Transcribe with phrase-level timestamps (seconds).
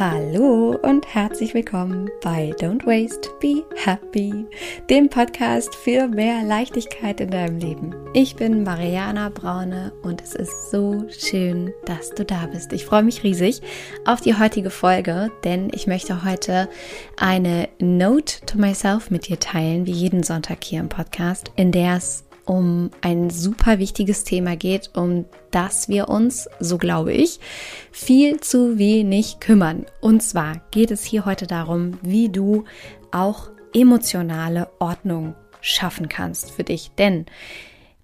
[0.00, 4.46] Hallo und herzlich willkommen bei Don't Waste, Be Happy,
[4.88, 7.94] dem Podcast für mehr Leichtigkeit in deinem Leben.
[8.14, 12.72] Ich bin Mariana Braune und es ist so schön, dass du da bist.
[12.72, 13.60] Ich freue mich riesig
[14.06, 16.70] auf die heutige Folge, denn ich möchte heute
[17.18, 21.96] eine Note to myself mit dir teilen, wie jeden Sonntag hier im Podcast, in der
[21.96, 27.40] es um ein super wichtiges Thema geht, um das wir uns, so glaube ich,
[27.92, 29.86] viel zu wenig kümmern.
[30.00, 32.64] Und zwar geht es hier heute darum, wie du
[33.12, 36.90] auch emotionale Ordnung schaffen kannst für dich.
[36.98, 37.26] Denn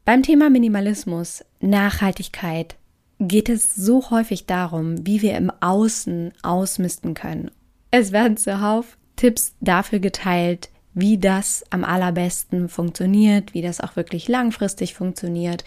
[0.05, 2.77] beim Thema Minimalismus, Nachhaltigkeit,
[3.19, 7.51] geht es so häufig darum, wie wir im Außen ausmisten können.
[7.91, 14.29] Es werden zuhauf Tipps dafür geteilt, wie das am allerbesten funktioniert, wie das auch wirklich
[14.29, 15.63] langfristig funktioniert,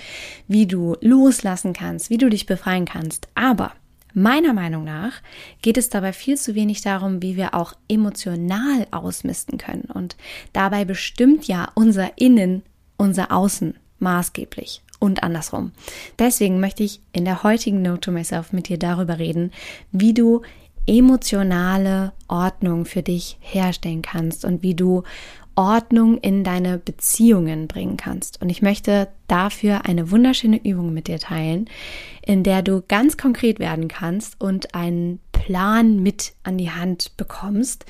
[0.48, 3.30] wie du loslassen kannst, wie du dich befreien kannst.
[3.36, 3.74] Aber
[4.14, 5.14] meiner Meinung nach
[5.62, 9.88] geht es dabei viel zu wenig darum, wie wir auch emotional ausmisten können.
[9.94, 10.18] Und
[10.52, 12.64] dabei bestimmt ja unser Innen
[12.98, 15.71] unser Außen maßgeblich und andersrum.
[16.18, 19.52] Deswegen möchte ich in der heutigen Note to Myself mit dir darüber reden,
[19.91, 20.41] wie du
[20.90, 25.04] emotionale Ordnung für dich herstellen kannst und wie du
[25.55, 28.41] Ordnung in deine Beziehungen bringen kannst.
[28.41, 31.70] Und ich möchte dafür eine wunderschöne Übung mit dir teilen,
[32.26, 37.85] in der du ganz konkret werden kannst und einen Plan mit an die Hand bekommst,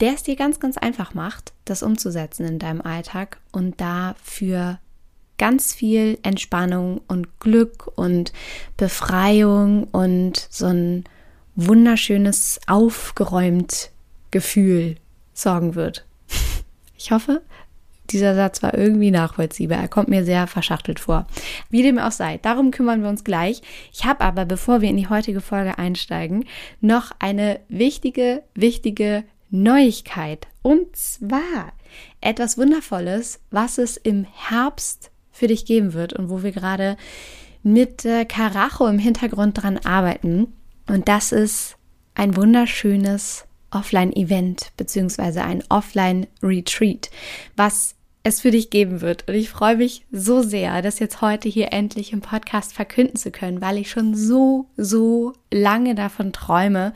[0.00, 4.80] der es dir ganz, ganz einfach macht, das umzusetzen in deinem Alltag und dafür
[5.38, 8.32] ganz viel Entspannung und Glück und
[8.76, 11.04] Befreiung und so ein
[11.56, 13.90] wunderschönes, aufgeräumt
[14.30, 14.96] Gefühl
[15.32, 16.04] sorgen wird.
[16.96, 17.42] Ich hoffe,
[18.10, 19.78] dieser Satz war irgendwie nachvollziehbar.
[19.78, 21.26] Er kommt mir sehr verschachtelt vor.
[21.70, 23.62] Wie dem auch sei, darum kümmern wir uns gleich.
[23.92, 26.44] Ich habe aber, bevor wir in die heutige Folge einsteigen,
[26.80, 30.46] noch eine wichtige, wichtige Neuigkeit.
[30.62, 31.72] Und zwar
[32.20, 36.96] etwas Wundervolles, was es im Herbst für dich geben wird und wo wir gerade
[37.62, 40.52] mit äh, Karacho im Hintergrund dran arbeiten.
[40.86, 41.76] Und das ist
[42.14, 47.10] ein wunderschönes Offline-Event beziehungsweise ein Offline-Retreat,
[47.56, 49.28] was es für dich geben wird.
[49.28, 53.30] Und ich freue mich so sehr, das jetzt heute hier endlich im Podcast verkünden zu
[53.30, 56.94] können, weil ich schon so, so lange davon träume.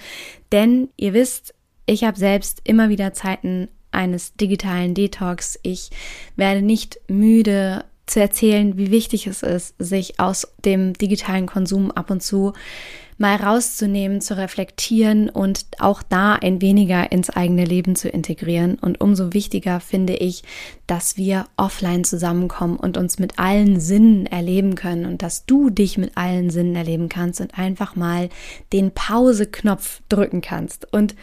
[0.53, 5.59] Denn ihr wisst, ich habe selbst immer wieder Zeiten eines digitalen Detox.
[5.63, 5.91] Ich
[6.37, 12.11] werde nicht müde zu erzählen, wie wichtig es ist, sich aus dem digitalen Konsum ab
[12.11, 12.55] und zu
[13.19, 18.77] mal rauszunehmen, zu reflektieren und auch da ein weniger ins eigene Leben zu integrieren.
[18.77, 20.45] Und umso wichtiger finde ich,
[20.87, 25.99] dass wir offline zusammenkommen und uns mit allen Sinnen erleben können und dass du dich
[25.99, 28.29] mit allen Sinnen erleben kannst und einfach mal
[28.73, 30.93] den Pause-Knopf drücken kannst.
[30.93, 31.17] Und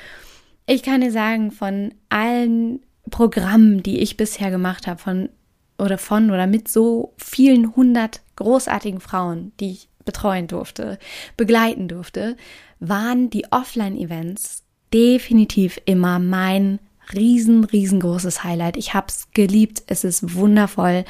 [0.67, 5.29] ich kann dir sagen, von allen Programmen, die ich bisher gemacht habe, von
[5.77, 10.99] oder von oder mit so vielen hundert großartigen Frauen, die ich betreuen durfte,
[11.35, 12.37] begleiten durfte,
[12.79, 16.79] waren die Offline-Events definitiv immer mein
[17.13, 18.77] riesen, riesengroßes Highlight.
[18.77, 19.83] Ich habe es geliebt.
[19.87, 21.05] Es ist wundervoll,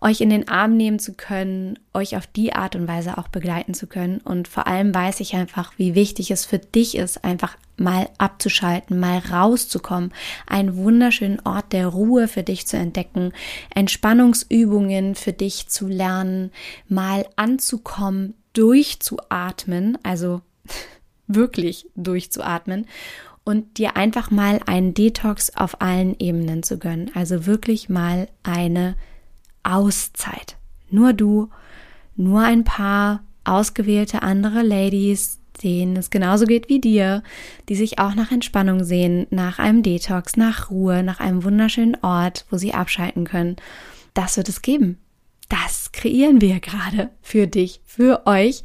[0.00, 3.74] euch in den Arm nehmen zu können, euch auf die Art und Weise auch begleiten
[3.74, 4.18] zu können.
[4.18, 8.98] Und vor allem weiß ich einfach, wie wichtig es für dich ist, einfach mal abzuschalten,
[8.98, 10.12] mal rauszukommen,
[10.46, 13.32] einen wunderschönen Ort der Ruhe für dich zu entdecken,
[13.74, 16.50] Entspannungsübungen für dich zu lernen,
[16.88, 20.40] mal anzukommen, durchzuatmen, also
[21.26, 22.86] wirklich durchzuatmen
[23.44, 27.12] und dir einfach mal einen Detox auf allen Ebenen zu gönnen.
[27.14, 28.96] Also wirklich mal eine
[29.62, 30.56] Auszeit.
[30.90, 31.50] Nur du,
[32.16, 37.22] nur ein paar ausgewählte andere Ladies, denen es genauso geht wie dir,
[37.68, 42.46] die sich auch nach Entspannung sehen, nach einem Detox, nach Ruhe, nach einem wunderschönen Ort,
[42.50, 43.56] wo sie abschalten können.
[44.14, 44.98] Das wird es geben.
[45.48, 48.62] Das kreieren wir gerade für dich, für euch.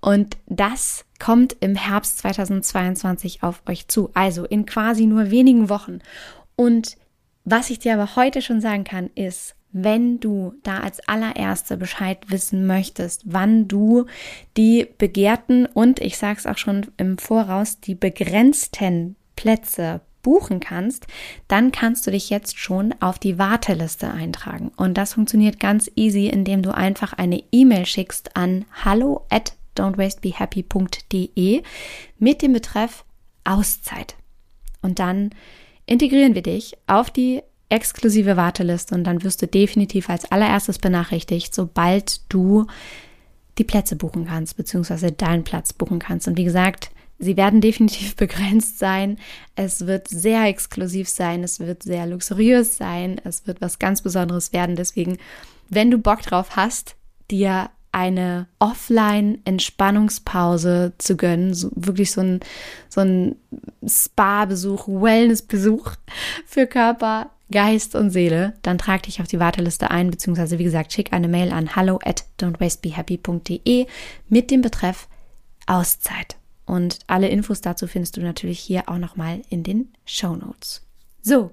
[0.00, 4.10] Und das kommt im Herbst 2022 auf euch zu.
[4.14, 6.00] Also in quasi nur wenigen Wochen.
[6.56, 6.96] Und
[7.44, 12.18] was ich dir aber heute schon sagen kann, ist, wenn du da als allererste Bescheid
[12.28, 14.06] wissen möchtest, wann du
[14.56, 21.08] die begehrten und ich sage es auch schon im Voraus, die begrenzten Plätze buchen kannst,
[21.48, 24.70] dann kannst du dich jetzt schon auf die Warteliste eintragen.
[24.76, 31.62] Und das funktioniert ganz easy, indem du einfach eine E-Mail schickst an hallo at don'twastebehappy.de
[32.18, 33.04] mit dem Betreff
[33.42, 34.14] Auszeit.
[34.82, 35.30] Und dann
[35.86, 41.54] integrieren wir dich auf die exklusive Warteliste und dann wirst du definitiv als allererstes benachrichtigt,
[41.54, 42.66] sobald du
[43.58, 46.28] die Plätze buchen kannst, beziehungsweise deinen Platz buchen kannst.
[46.28, 49.18] Und wie gesagt, Sie werden definitiv begrenzt sein.
[49.56, 51.44] Es wird sehr exklusiv sein.
[51.44, 53.20] Es wird sehr luxuriös sein.
[53.24, 54.76] Es wird was ganz Besonderes werden.
[54.76, 55.18] Deswegen,
[55.68, 56.96] wenn du Bock drauf hast,
[57.30, 62.40] dir eine Offline-Entspannungspause zu gönnen, so, wirklich so ein,
[62.88, 63.36] so ein
[63.86, 65.92] Spa-Besuch, Wellness-Besuch
[66.46, 70.92] für Körper, Geist und Seele, dann trag dich auf die Warteliste ein, beziehungsweise wie gesagt,
[70.92, 73.86] schick eine Mail an hallo at don'twastebehappy.de
[74.28, 75.08] mit dem Betreff
[75.66, 76.36] Auszeit.
[76.66, 80.82] Und alle Infos dazu findest du natürlich hier auch nochmal in den Show Notes.
[81.22, 81.50] So,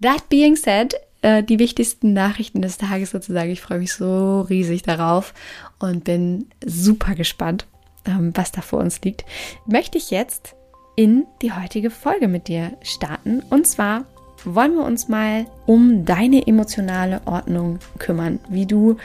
[0.00, 3.50] that being said, äh, die wichtigsten Nachrichten des Tages sozusagen.
[3.50, 5.34] Ich freue mich so riesig darauf
[5.78, 7.66] und bin super gespannt,
[8.06, 9.24] ähm, was da vor uns liegt.
[9.66, 10.54] Möchte ich jetzt
[10.96, 13.40] in die heutige Folge mit dir starten.
[13.50, 14.04] Und zwar
[14.44, 18.96] wollen wir uns mal um deine emotionale Ordnung kümmern, wie du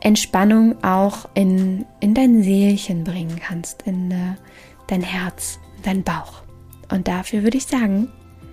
[0.00, 4.34] Entspannung auch in, in dein Seelchen bringen kannst, in äh,
[4.86, 6.42] dein Herz, dein Bauch.
[6.90, 8.08] Und dafür würde ich sagen,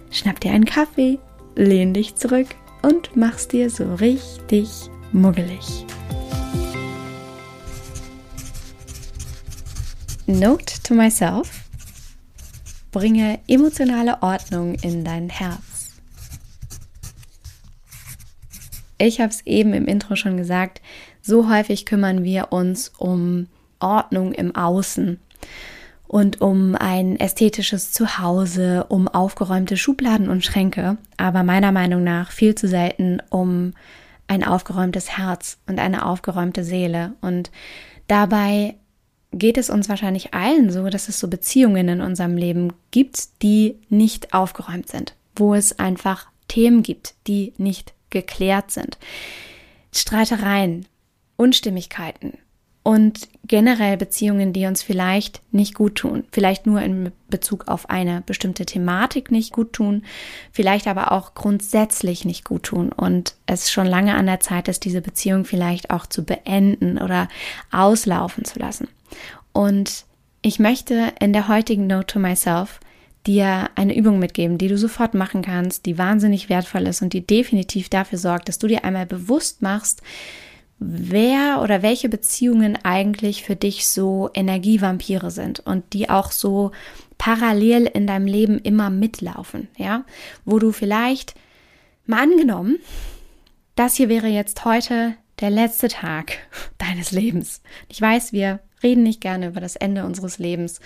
[0.10, 1.20] schnapp dir einen Kaffee,
[1.56, 2.48] lehn dich zurück
[2.82, 4.70] und mach's dir so richtig
[5.12, 5.86] muggelig.
[10.26, 11.66] Note to myself.
[12.92, 15.73] Bringe emotionale Ordnung in dein Herz.
[19.04, 20.82] Ich habe es eben im Intro schon gesagt,
[21.22, 23.48] so häufig kümmern wir uns um
[23.80, 25.20] Ordnung im Außen
[26.08, 32.56] und um ein ästhetisches Zuhause, um aufgeräumte Schubladen und Schränke, aber meiner Meinung nach viel
[32.56, 33.74] zu selten um
[34.28, 37.12] ein aufgeräumtes Herz und eine aufgeräumte Seele.
[37.20, 37.52] Und
[38.08, 38.76] dabei
[39.34, 43.76] geht es uns wahrscheinlich allen so, dass es so Beziehungen in unserem Leben gibt, die
[43.90, 48.98] nicht aufgeräumt sind, wo es einfach Themen gibt, die nicht geklärt sind.
[49.92, 50.86] Streitereien,
[51.36, 52.38] Unstimmigkeiten
[52.84, 58.22] und generell Beziehungen, die uns vielleicht nicht gut tun, vielleicht nur in Bezug auf eine
[58.26, 60.04] bestimmte Thematik nicht gut tun,
[60.52, 64.84] vielleicht aber auch grundsätzlich nicht gut tun und es schon lange an der Zeit ist,
[64.84, 67.30] diese Beziehung vielleicht auch zu beenden oder
[67.72, 68.90] auslaufen zu lassen.
[69.54, 70.06] Und
[70.42, 72.82] ich möchte in der heutigen Note to Myself
[73.26, 77.26] dir eine Übung mitgeben, die du sofort machen kannst, die wahnsinnig wertvoll ist und die
[77.26, 80.02] definitiv dafür sorgt, dass du dir einmal bewusst machst,
[80.80, 86.72] wer oder welche Beziehungen eigentlich für dich so Energievampire sind und die auch so
[87.18, 90.04] parallel in deinem Leben immer mitlaufen, ja,
[90.44, 91.36] wo du vielleicht
[92.06, 92.80] mal angenommen,
[93.76, 96.38] das hier wäre jetzt heute der letzte Tag
[96.78, 97.62] deines Lebens.
[97.88, 100.82] Ich weiß, wir reden nicht gerne über das Ende unseres Lebens,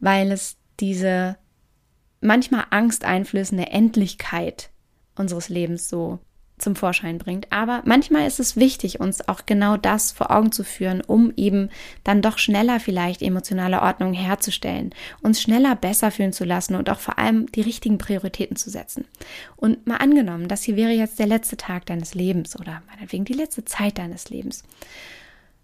[0.00, 1.36] weil es diese
[2.20, 4.70] manchmal angsteinflößende Endlichkeit
[5.16, 6.20] unseres Lebens so
[6.58, 7.52] zum Vorschein bringt.
[7.52, 11.70] Aber manchmal ist es wichtig, uns auch genau das vor Augen zu führen, um eben
[12.04, 16.98] dann doch schneller vielleicht emotionale Ordnung herzustellen, uns schneller besser fühlen zu lassen und auch
[16.98, 19.04] vor allem die richtigen Prioritäten zu setzen.
[19.56, 23.34] Und mal angenommen, das hier wäre jetzt der letzte Tag deines Lebens oder meinetwegen die
[23.34, 24.64] letzte Zeit deines Lebens.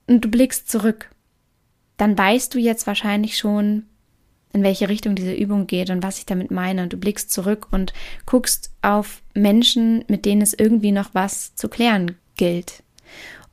[0.06, 1.10] Und du blickst zurück,
[1.96, 3.86] dann weißt du jetzt wahrscheinlich schon,
[4.54, 6.84] in welche Richtung diese Übung geht und was ich damit meine.
[6.84, 7.92] Und du blickst zurück und
[8.24, 12.82] guckst auf Menschen, mit denen es irgendwie noch was zu klären gilt.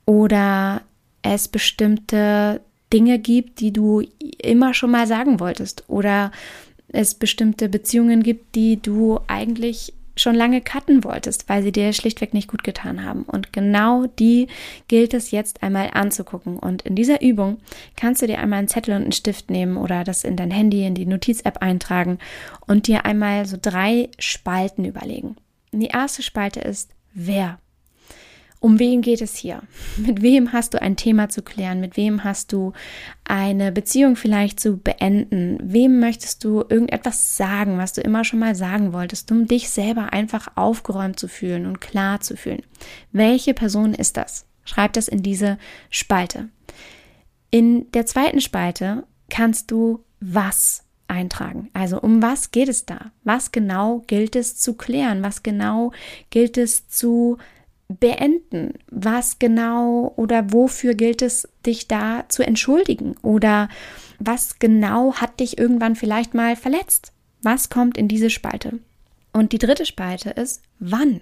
[0.06, 0.84] Oder
[1.24, 2.62] es bestimmte
[2.94, 4.04] Dinge gibt, die du
[4.42, 5.84] immer schon mal sagen wolltest.
[5.88, 6.32] Oder
[6.88, 12.34] es bestimmte Beziehungen gibt, die du eigentlich schon lange cutten wolltest, weil sie dir schlichtweg
[12.34, 13.24] nicht gut getan haben.
[13.24, 14.48] Und genau die
[14.88, 16.58] gilt es jetzt einmal anzugucken.
[16.58, 17.58] Und in dieser Übung
[17.96, 20.86] kannst du dir einmal einen Zettel und einen Stift nehmen oder das in dein Handy,
[20.86, 22.20] in die Notiz-App eintragen
[22.68, 25.36] und dir einmal so drei Spalten überlegen.
[25.72, 27.60] die erste Spalte ist, wer
[28.62, 29.64] um wen geht es hier?
[29.98, 31.82] Mit wem hast du ein Thema zu klären?
[31.82, 32.74] Mit wem hast du
[33.24, 35.58] eine Beziehung vielleicht zu beenden?
[35.64, 40.14] Wem möchtest du irgendetwas sagen, was du immer schon mal sagen wolltest, um dich selber
[40.14, 42.62] einfach aufgeräumt zu fühlen und klar zu fühlen?
[43.12, 44.46] Welche Person ist das?
[44.64, 45.58] Schreib das in diese
[45.90, 46.50] Spalte.
[47.50, 51.72] In der zweiten Spalte kannst du was eintragen.
[51.74, 53.12] Also um was geht es da?
[53.24, 55.24] Was genau gilt es zu klären?
[55.24, 55.94] Was genau
[56.30, 57.40] gilt es zu
[58.00, 58.74] beenden?
[58.90, 63.16] Was genau oder wofür gilt es, dich da zu entschuldigen?
[63.22, 63.70] Oder
[64.20, 67.12] was genau hat dich irgendwann vielleicht mal verletzt?
[67.42, 68.80] Was kommt in diese Spalte?
[69.34, 71.22] Und die dritte Spalte ist, wann?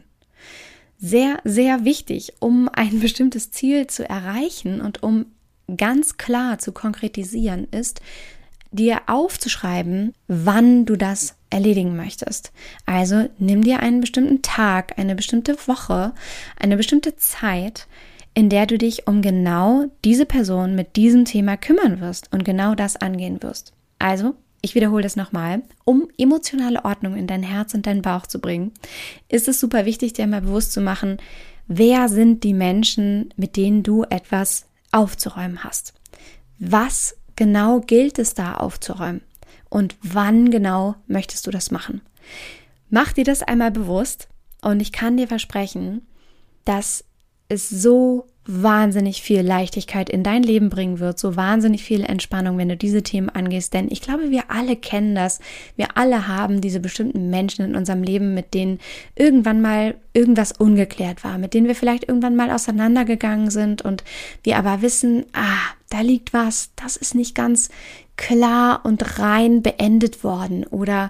[0.97, 5.27] Sehr, sehr wichtig, um ein bestimmtes Ziel zu erreichen und um
[5.77, 8.01] ganz klar zu konkretisieren, ist,
[8.71, 12.51] dir aufzuschreiben, wann du das erledigen möchtest.
[12.85, 16.13] Also nimm dir einen bestimmten Tag, eine bestimmte Woche,
[16.59, 17.87] eine bestimmte Zeit,
[18.33, 22.75] in der du dich um genau diese Person mit diesem Thema kümmern wirst und genau
[22.75, 23.73] das angehen wirst.
[23.97, 28.39] Also ich wiederhole das nochmal, um emotionale Ordnung in dein Herz und deinen Bauch zu
[28.39, 28.71] bringen,
[29.29, 31.17] ist es super wichtig, dir mal bewusst zu machen,
[31.67, 35.93] wer sind die Menschen, mit denen du etwas aufzuräumen hast.
[36.59, 39.21] Was genau gilt es da aufzuräumen?
[39.69, 42.01] Und wann genau möchtest du das machen?
[42.89, 44.27] Mach dir das einmal bewusst
[44.61, 46.01] und ich kann dir versprechen,
[46.65, 47.03] dass
[47.49, 52.69] es so wahnsinnig viel Leichtigkeit in dein Leben bringen wird, so wahnsinnig viel Entspannung, wenn
[52.69, 53.75] du diese Themen angehst.
[53.75, 55.39] Denn ich glaube, wir alle kennen das.
[55.75, 58.79] Wir alle haben diese bestimmten Menschen in unserem Leben, mit denen
[59.15, 64.03] irgendwann mal irgendwas ungeklärt war, mit denen wir vielleicht irgendwann mal auseinandergegangen sind und
[64.41, 67.69] wir aber wissen, ah, da liegt was, das ist nicht ganz
[68.19, 71.09] klar und rein beendet worden oder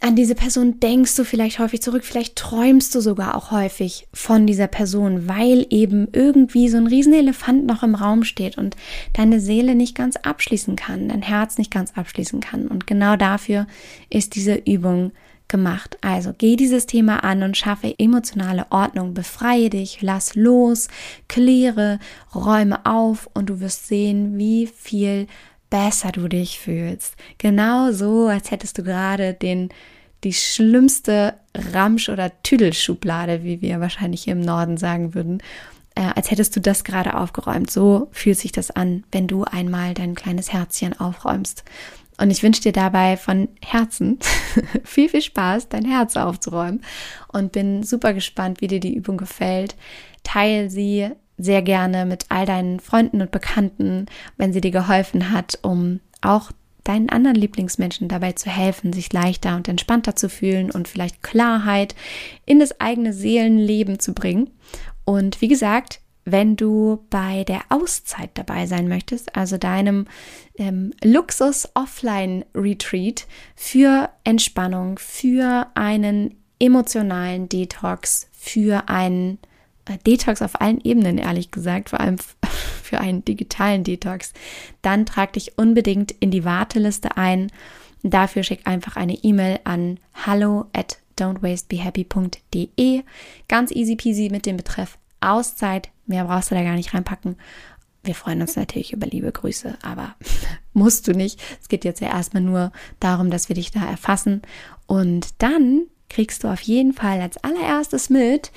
[0.00, 4.46] an diese Person denkst du vielleicht häufig zurück, vielleicht träumst du sogar auch häufig von
[4.46, 8.76] dieser Person, weil eben irgendwie so ein Riesenelefant noch im Raum steht und
[9.14, 12.68] deine Seele nicht ganz abschließen kann, dein Herz nicht ganz abschließen kann.
[12.68, 13.66] Und genau dafür
[14.10, 15.12] ist diese Übung
[15.48, 15.96] gemacht.
[16.02, 20.88] Also geh dieses Thema an und schaffe emotionale Ordnung, befreie dich, lass los,
[21.28, 21.98] kläre,
[22.34, 25.28] räume auf und du wirst sehen, wie viel
[25.74, 27.16] besser du dich fühlst.
[27.38, 29.70] Genau so, als hättest du gerade den
[30.22, 35.42] die schlimmste Ramsch- oder Tüdelschublade, wie wir wahrscheinlich hier im Norden sagen würden,
[35.96, 37.72] äh, als hättest du das gerade aufgeräumt.
[37.72, 41.64] So fühlt sich das an, wenn du einmal dein kleines Herzchen aufräumst.
[42.18, 44.20] Und ich wünsche dir dabei von Herzen
[44.84, 46.82] viel, viel Spaß, dein Herz aufzuräumen
[47.32, 49.74] und bin super gespannt, wie dir die Übung gefällt.
[50.22, 55.58] Teil sie sehr gerne mit all deinen Freunden und Bekannten, wenn sie dir geholfen hat,
[55.62, 56.52] um auch
[56.84, 61.94] deinen anderen Lieblingsmenschen dabei zu helfen, sich leichter und entspannter zu fühlen und vielleicht Klarheit
[62.44, 64.50] in das eigene Seelenleben zu bringen.
[65.04, 70.06] Und wie gesagt, wenn du bei der Auszeit dabei sein möchtest, also deinem
[70.56, 79.38] ähm, Luxus-Offline-Retreat für Entspannung, für einen emotionalen Detox, für einen
[80.06, 82.16] Detox auf allen Ebenen, ehrlich gesagt, vor allem
[82.82, 84.32] für einen digitalen Detox,
[84.82, 87.50] dann trag dich unbedingt in die Warteliste ein.
[88.02, 93.02] Dafür schick einfach eine E-Mail an hallo at don'twastebehappy.de.
[93.48, 95.90] Ganz easy peasy mit dem Betreff Auszeit.
[96.06, 97.36] Mehr brauchst du da gar nicht reinpacken.
[98.02, 100.14] Wir freuen uns natürlich über liebe Grüße, aber
[100.74, 101.40] musst du nicht.
[101.60, 104.42] Es geht jetzt ja erstmal nur darum, dass wir dich da erfassen.
[104.86, 108.52] Und dann kriegst du auf jeden Fall als allererstes mit,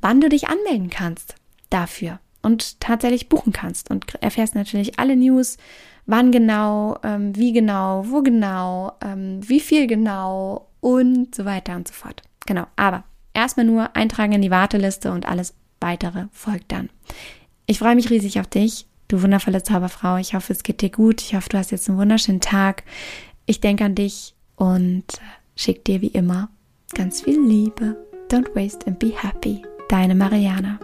[0.00, 1.34] wann du dich anmelden kannst
[1.70, 5.58] dafür und tatsächlich buchen kannst und erfährst natürlich alle News,
[6.06, 11.88] wann genau, ähm, wie genau, wo genau, ähm, wie viel genau und so weiter und
[11.88, 12.22] so fort.
[12.46, 16.88] Genau, aber erstmal nur eintragen in die Warteliste und alles weitere folgt dann.
[17.66, 20.16] Ich freue mich riesig auf dich, du wundervolle Zauberfrau.
[20.16, 21.20] Ich hoffe, es geht dir gut.
[21.20, 22.84] Ich hoffe, du hast jetzt einen wunderschönen Tag.
[23.46, 25.04] Ich denke an dich und
[25.56, 26.50] schick dir wie immer
[26.94, 27.96] ganz viel Liebe.
[28.30, 29.62] Don't waste and be happy.
[29.88, 30.78] Deine Mariana.